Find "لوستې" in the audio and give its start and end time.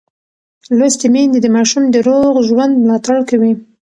0.77-1.07